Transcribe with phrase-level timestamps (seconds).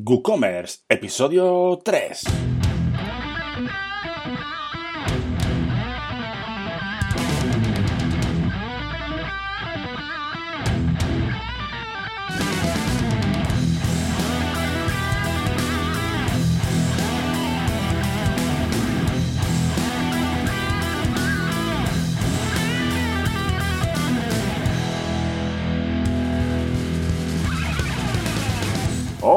[0.00, 2.57] WooCommerce, episodio 3.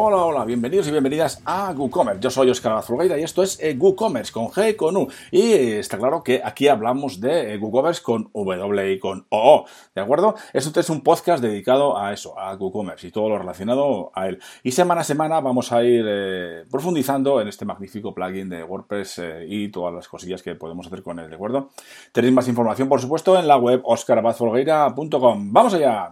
[0.03, 2.21] Hola, hola, bienvenidos y bienvenidas a WooCommerce.
[2.21, 5.07] Yo soy Oscar Azulgaida y esto es eh, WooCommerce con G y con U.
[5.29, 9.65] Y eh, está claro que aquí hablamos de eh, WooCommerce con W y con OO,
[9.93, 10.33] ¿de acuerdo?
[10.53, 14.39] Esto es un podcast dedicado a eso, a WooCommerce y todo lo relacionado a él.
[14.63, 19.19] Y semana a semana vamos a ir eh, profundizando en este magnífico plugin de WordPress
[19.19, 21.69] eh, y todas las cosillas que podemos hacer con él, ¿de acuerdo?
[22.11, 25.53] Tenéis más información, por supuesto, en la web oscarabazfolgueira.com.
[25.53, 26.09] ¡Vamos allá!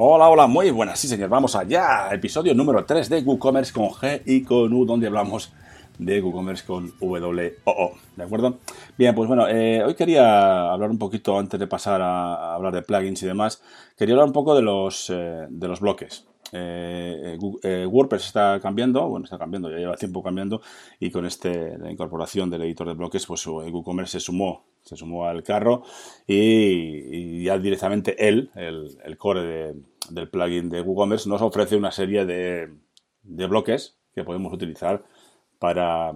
[0.00, 4.22] Hola, hola, muy buenas, sí señor, vamos allá, episodio número 3 de WooCommerce con G
[4.26, 5.52] y con U, donde hablamos
[5.98, 8.58] de WooCommerce con W O O, ¿de acuerdo?
[8.96, 12.82] Bien, pues bueno, eh, hoy quería hablar un poquito, antes de pasar a, hablar de
[12.82, 13.60] plugins y demás,
[13.96, 16.28] quería hablar un poco de los, eh, de los bloques.
[16.52, 17.36] Eh,
[17.90, 20.62] WordPress está cambiando, bueno, está cambiando, ya lleva tiempo cambiando,
[21.00, 25.42] y con este, incorporación del editor de bloques, pues WooCommerce se sumó, se sumó al
[25.42, 25.82] carro
[26.26, 29.74] y, y ya directamente él, el, el core de,
[30.10, 32.72] del plugin de WooCommerce, nos ofrece una serie de,
[33.22, 35.04] de bloques que podemos utilizar
[35.58, 36.12] para,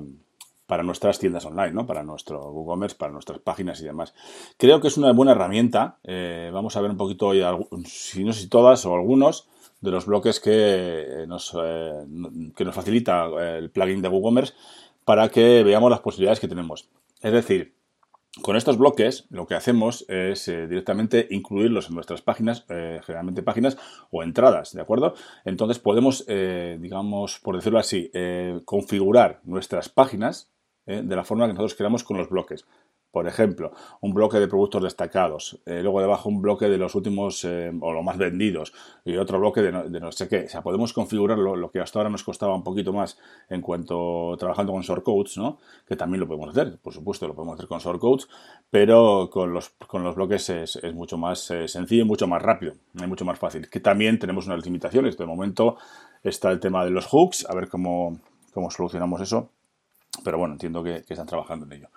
[0.66, 1.86] para nuestras tiendas online, ¿no?
[1.86, 4.14] para nuestro WooCommerce, para nuestras páginas y demás.
[4.56, 5.98] Creo que es una buena herramienta.
[6.04, 7.42] Eh, vamos a ver un poquito hoy,
[7.84, 9.48] si no sé si todas o algunos,
[9.80, 12.04] de los bloques que nos, eh,
[12.56, 13.26] que nos facilita
[13.58, 14.54] el plugin de WooCommerce
[15.04, 16.88] para que veamos las posibilidades que tenemos.
[17.20, 17.74] Es decir,
[18.40, 23.42] con estos bloques lo que hacemos es eh, directamente incluirlos en nuestras páginas, eh, generalmente
[23.42, 23.76] páginas
[24.10, 25.14] o entradas, ¿de acuerdo?
[25.44, 28.10] Entonces podemos, eh, digamos, por decirlo así,
[28.64, 30.50] configurar nuestras páginas
[30.86, 32.64] de la forma que nosotros queramos con los bloques.
[33.12, 37.44] Por ejemplo, un bloque de productos destacados, eh, luego debajo un bloque de los últimos
[37.44, 38.72] eh, o los más vendidos
[39.04, 40.44] y otro bloque de no, sé qué.
[40.46, 43.18] O sea, podemos configurarlo, lo que hasta ahora nos costaba un poquito más
[43.50, 45.58] en cuanto trabajando con shortcodes, ¿no?
[45.86, 48.28] Que también lo podemos hacer, por supuesto, lo podemos hacer con shortcodes,
[48.70, 52.72] pero con los, con los bloques es, mucho más eh, sencillo y mucho más rápido,
[52.94, 53.68] es mucho más fácil.
[53.68, 55.18] Que también tenemos unas limitaciones.
[55.18, 55.76] De momento
[56.22, 58.18] está el tema de los hooks, a ver cómo,
[58.54, 59.50] cómo solucionamos eso.
[60.24, 61.88] Pero bueno, entiendo que están trabajando en ello.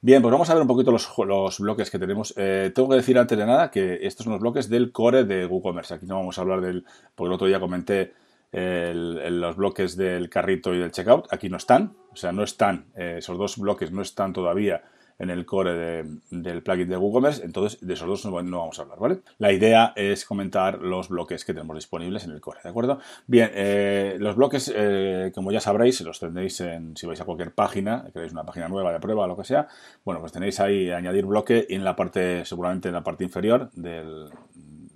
[0.00, 2.34] Bien, pues vamos a ver un poquito los, los bloques que tenemos.
[2.36, 5.46] Eh, tengo que decir antes de nada que estos son los bloques del core de
[5.46, 5.94] WooCommerce.
[5.94, 6.84] Aquí no vamos a hablar del,
[7.14, 8.12] porque el otro día comenté
[8.52, 11.32] los bloques del carrito y del checkout.
[11.32, 14.82] Aquí no están, o sea, no están, eh, esos dos bloques no están todavía
[15.18, 18.78] en el core de, del plugin de WooCommerce, entonces de esos dos no, no, vamos
[18.78, 19.20] a hablar, ¿vale?
[19.38, 22.98] La idea es comentar los bloques que tenemos disponibles en el core, ¿de acuerdo?
[23.26, 27.52] Bien, eh, los bloques, eh, como ya sabréis, los tendréis en, si vais a cualquier
[27.52, 29.68] página, queréis una página nueva de prueba o lo que sea,
[30.04, 33.70] bueno, pues tenéis ahí añadir bloque y en la parte, seguramente en la parte inferior
[33.72, 34.28] del,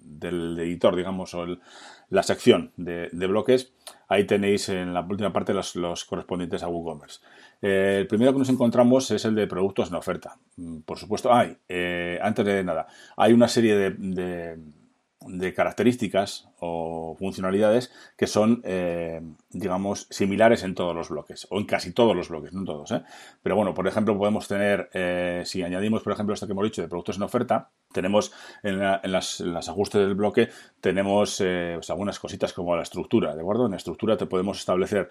[0.04, 1.60] del editor, digamos, o el,
[2.10, 3.72] la sección de, de, bloques,
[4.08, 7.20] ahí tenéis en la última parte los, correspondientes a WooCommerce.
[7.62, 10.36] Eh, el primero que nos encontramos es el de productos en oferta.
[10.84, 14.58] Por supuesto, hay, eh, antes de nada, hay una serie de,
[15.26, 19.20] de características o funcionalidades que son, eh,
[19.50, 22.90] digamos, similares en todos los bloques, o en casi todos los bloques, no en todos.
[22.92, 23.02] ¿eh?
[23.42, 26.80] Pero bueno, por ejemplo, podemos tener, eh, si añadimos, por ejemplo, esto que hemos dicho
[26.80, 28.32] de productos en oferta, tenemos
[28.62, 30.48] en, la, en, las, en ajustes del bloque,
[30.80, 33.66] tenemos pues algunas cositas como la estructura, ¿de acuerdo?
[33.66, 35.10] En la estructura te podemos establecer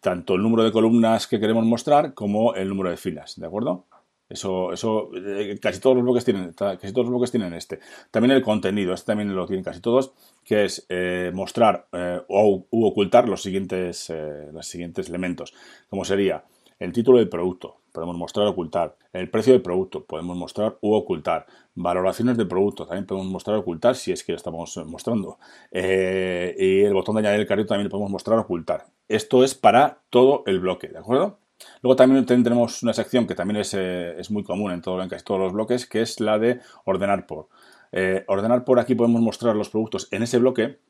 [0.00, 3.86] tanto el número de columnas que queremos mostrar como el número de filas, ¿de acuerdo?
[4.28, 7.80] Eso, eso eh, casi todos los bloques tienen, casi todos los bloques tienen este.
[8.10, 10.12] También el contenido, este también lo tienen casi todos,
[10.44, 14.12] que es eh, mostrar eh, o u ocultar los siguientes,
[14.52, 15.54] los siguientes elementos,
[15.88, 16.44] como sería
[16.78, 20.92] el título del producto, podemos mostrar o ocultar, el precio del producto, podemos mostrar u
[20.92, 25.38] ocultar, valoraciones del producto, también podemos mostrar o ocultar si es que lo estamos mostrando,
[25.72, 28.86] y el botón de añadir el carrito también lo podemos mostrar o ocultar.
[29.08, 31.38] Esto es para todo el bloque, ¿de acuerdo?
[31.82, 35.24] Luego también tenemos una sección que también es, eh, es muy común en, todo, casi
[35.24, 37.48] todos los bloques, que es la de ordenar por.
[37.92, 40.80] Eh, ordenar por aquí podemos mostrar los productos en ese bloque,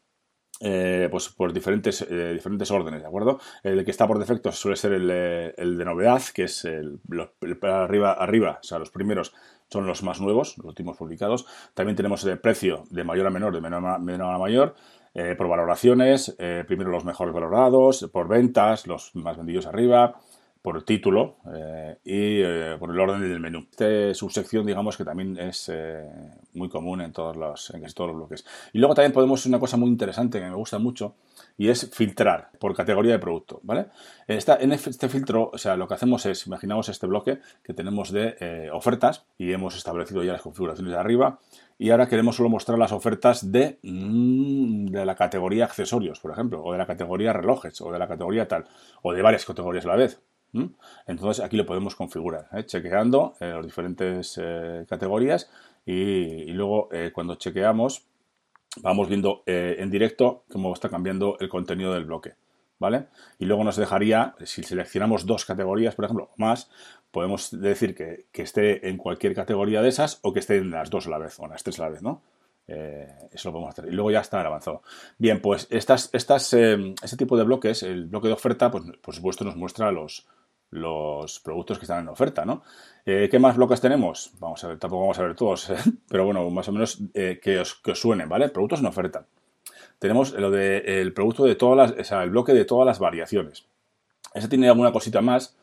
[0.60, 3.38] eh, pues por diferentes, diferentes órdenes, ¿de acuerdo?
[3.62, 6.66] El que está por defecto suele ser el, de novedad, que es
[7.62, 9.32] arriba, arriba, o sea, los primeros
[9.70, 11.46] son los más nuevos, los últimos publicados.
[11.74, 14.74] También tenemos el precio de mayor a menor, de menor a, menor a mayor.
[15.36, 16.36] Por valoraciones,
[16.68, 20.20] primero los mejores valorados, por ventas, los más vendidos arriba,
[20.68, 23.66] por título eh, y eh, por el orden del menú.
[23.70, 26.06] Esta subsección, digamos que también es eh,
[26.52, 28.44] muy común en todos, los, en todos los bloques.
[28.74, 31.14] Y luego también podemos, una cosa muy interesante que me gusta mucho,
[31.56, 33.86] y es filtrar por categoría de producto, ¿vale?
[34.26, 38.68] En este filtro, o sea, lo que hacemos es, imaginamos este bloque que tenemos de
[38.70, 41.38] ofertas y hemos establecido ya las configuraciones de arriba
[41.78, 46.62] y ahora queremos solo mostrar las ofertas de, mm, de la categoría accesorios, por ejemplo,
[46.62, 48.66] o de la categoría relojes, o de la categoría tal,
[49.02, 50.20] o de varias categorías a la vez.
[51.06, 52.64] Entonces aquí lo podemos configurar, ¿eh?
[52.64, 55.50] chequeando eh, las diferentes eh, categorías
[55.84, 58.04] y, luego cuando chequeamos
[58.82, 62.34] vamos viendo en directo cómo está cambiando el contenido del bloque.
[62.80, 63.06] ¿Vale?
[63.40, 66.70] Y luego nos dejaría, si seleccionamos dos categorías, por ejemplo, más,
[67.10, 71.08] podemos decir que, esté en cualquier categoría de esas o que esté en las dos
[71.08, 72.22] a la vez o en las tres a la vez, ¿no?
[72.68, 73.86] eso lo podemos hacer.
[73.90, 74.82] Y luego ya está avanzado.
[75.16, 79.44] Bien, pues estas, estas, este tipo de bloques, el bloque de oferta, pues por supuesto
[79.44, 80.28] nos muestra los,
[80.70, 82.62] los productos que están en oferta, ¿no?
[83.06, 84.32] Eh, ¿Qué más bloques tenemos?
[84.38, 85.76] Vamos a ver, tampoco vamos a ver todos, ¿eh?
[86.08, 88.48] pero bueno, más o menos eh, que, os, que, suenen, ¿vale?
[88.48, 89.24] Productos en oferta.
[89.98, 92.98] Tenemos lo de, el producto de todas las, o sea, el bloque de todas las
[92.98, 93.66] variaciones.
[94.34, 95.56] Ese tiene alguna cosita más.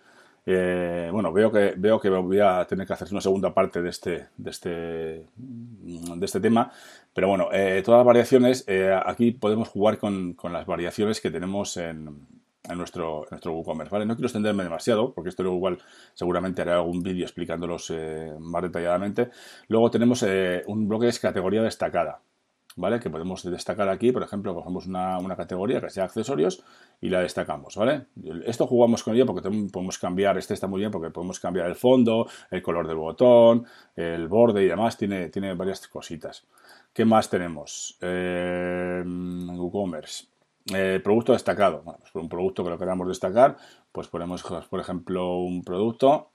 [0.45, 4.27] bueno, veo que, veo que voy a tener que hacer una segunda parte de este,
[4.37, 4.69] de este,
[5.37, 6.71] de este tema,
[7.13, 7.47] pero bueno,
[7.83, 8.65] todas las variaciones,
[9.05, 12.27] aquí podemos jugar con, con las variaciones que tenemos en,
[12.69, 14.06] en nuestro, nuestro WooCommerce, ¿vale?
[14.06, 15.77] No quiero extenderme demasiado, porque esto luego igual
[16.13, 19.29] seguramente haré algún vídeo explicándolos eh, más detalladamente.
[19.67, 22.21] Luego tenemos eh, un bloque de categoría destacada,
[22.75, 23.00] ¿vale?
[23.00, 26.63] Que podemos destacar aquí, por ejemplo, cogemos una, una, categoría que sea accesorios
[27.01, 28.07] y la destacamos, ¿vale?
[28.45, 31.75] Esto jugamos con ella porque podemos cambiar, este está muy bien porque podemos cambiar el
[31.75, 33.65] fondo, el color del botón,
[33.95, 36.45] el borde y demás, tiene, tiene varias cositas.
[36.94, 37.97] ¿Qué más tenemos?
[38.01, 40.34] Eh, WooCommerce.
[40.73, 41.81] Eh, producto destacado.
[41.83, 43.57] Bueno, pues un producto que lo queramos destacar,
[43.91, 46.31] pues ponemos, por ejemplo, un producto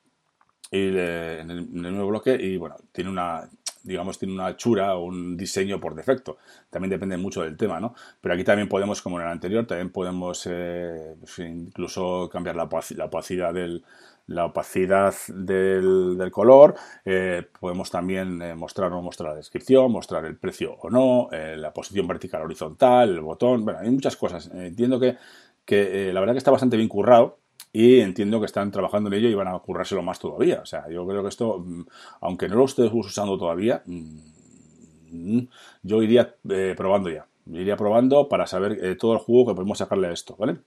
[0.71, 3.49] y en, el, nuevo bloque y bueno, tiene una
[3.83, 6.37] digamos, tiene una hechura o un diseño por defecto.
[6.69, 7.95] También depende mucho del tema, ¿no?
[8.21, 12.69] Pero aquí también podemos, como en el anterior, también podemos eh, pues incluso cambiar la,
[12.97, 13.83] la opacidad del,
[14.31, 20.25] la opacidad del, color, eh, podemos también eh, mostrar o no mostrar la descripción, mostrar
[20.25, 24.49] el precio o no, eh, la posición vertical horizontal, el botón, bueno, hay muchas cosas.
[24.55, 25.17] entiendo que,
[25.65, 27.39] que la verdad que está bastante bien currado
[27.73, 30.61] y entiendo que están trabajando en ello y van a currárselo más todavía.
[30.61, 31.87] O sea, yo creo que esto, mm,
[32.21, 35.41] aunque no lo estés usando todavía, mm,
[35.83, 36.37] yo iría
[36.77, 37.27] probando ya.
[37.47, 40.59] Iría probando para saber todo el juego que podemos sacarle a esto, ¿vale?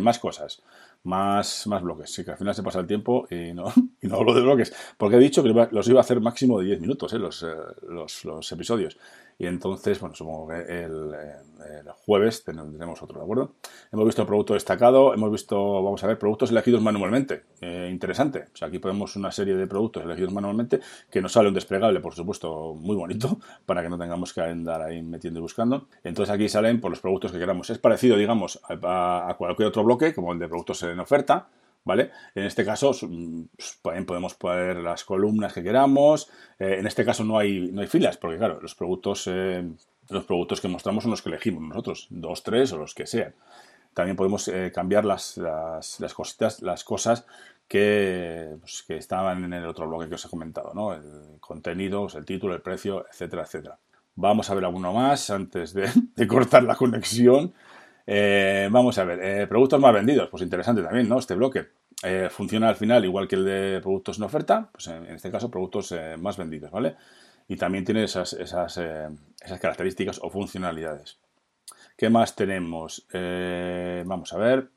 [0.00, 0.62] más cosas
[1.04, 2.12] más, más bloques.
[2.12, 3.72] Sí, que al final se pasa el tiempo y no,
[4.02, 4.72] y no hablo de bloques.
[4.96, 7.18] Porque he dicho que los iba a hacer máximo de 10 minutos, ¿eh?
[7.18, 7.54] los, eh,
[7.88, 8.96] los, los, episodios.
[9.42, 13.56] Y entonces, bueno, supongo que el, el, jueves tendremos otro, ¿de acuerdo?
[13.90, 17.42] Hemos visto producto destacado, hemos visto, vamos a ver, productos elegidos manualmente.
[17.60, 18.44] Eh, interesante.
[18.60, 20.78] Aquí podemos una serie de productos elegidos manualmente
[21.10, 24.80] que nos sale un desplegable, por supuesto, muy bonito, para que no tengamos que andar
[24.80, 25.88] ahí metiendo y buscando.
[26.04, 27.68] Entonces aquí salen por los productos que queramos.
[27.68, 31.48] Es parecido, digamos, a cualquier otro bloque, como el de productos en oferta,
[31.84, 32.10] ¿vale?
[32.34, 36.30] En este caso pues, podemos poner las columnas que queramos.
[36.58, 39.68] Eh, en este caso no hay, no hay filas, porque claro, los productos, eh,
[40.08, 43.34] los productos que mostramos son los que elegimos nosotros, dos, tres o los que sean.
[43.94, 47.26] También podemos eh, cambiar las, las, cositas, las cosas
[47.68, 50.94] que, pues, que, estaban en el otro bloque que os he comentado, ¿no?
[50.94, 53.78] El contenido, el título, el precio, etcétera, etcétera.
[54.14, 57.52] Vamos a ver alguno más antes de cortar la conexión.
[58.06, 61.18] Eh, vamos a ver, eh, productos más vendidos, pues interesante también, ¿no?
[61.18, 61.68] Este bloque.
[62.02, 65.50] Eh, funciona al final igual que el de productos en oferta, pues en, este caso
[65.50, 66.96] productos más vendidos, ¿vale?
[67.46, 71.18] Y también tiene esas, esas, esas características o funcionalidades.
[71.96, 73.06] ¿Qué más tenemos?
[74.04, 74.68] vamos a ver.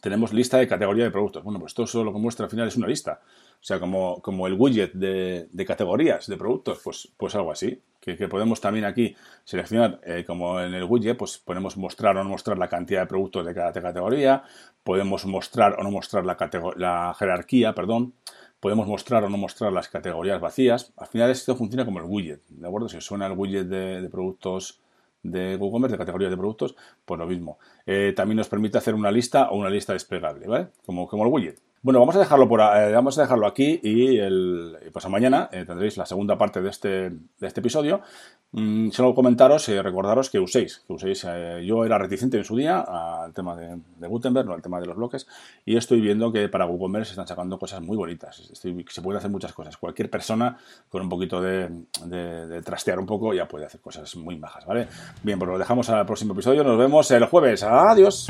[0.00, 1.42] Tenemos lista de categoría de productos.
[1.42, 3.20] Bueno, pues todo lo que muestra al final es una lista.
[3.60, 7.82] O sea, como, como el widget de, categorías de productos, pues, pues algo así.
[8.00, 12.30] Que, podemos también aquí seleccionar, eh, como en el widget, pues podemos mostrar o no
[12.30, 14.44] mostrar la cantidad de productos de cada categoría,
[14.82, 16.38] podemos mostrar o no mostrar la,
[16.76, 18.14] la jerarquía, perdón,
[18.60, 20.92] podemos mostrar o no mostrar las categorías vacías.
[20.96, 22.88] Al final esto funciona como el widget, ¿de acuerdo?
[22.88, 24.80] Si suena el widget de, productos
[25.22, 27.58] de WooCommerce, de categorías de productos, pues lo mismo.
[27.86, 30.68] Eh, también nos permite hacer una lista o una lista desplegable, ¿vale?
[30.86, 31.67] Como, como el widget.
[31.80, 35.64] Bueno, vamos a dejarlo por eh, vamos a dejarlo aquí y el pues mañana eh,
[35.64, 38.02] tendréis la segunda parte de este, de este episodio.
[38.50, 41.24] Mm, solo comentaros y recordaros que uséis, que uséis.
[41.28, 44.86] Eh, yo era reticente en su día al tema de, Gutenberg, no al tema de
[44.86, 45.26] los bloques,
[45.66, 48.50] y estoy viendo que para WooCommerce se están sacando cosas muy bonitas.
[48.54, 49.76] se pueden hacer muchas cosas.
[49.76, 50.56] Cualquier persona
[50.88, 51.68] con un poquito de,
[52.06, 54.88] de, trastear un poco ya puede hacer cosas muy bajas, ¿vale?
[55.22, 56.64] Bien, pues lo dejamos al próximo episodio.
[56.64, 57.62] Nos vemos el jueves.
[57.62, 58.28] Adiós.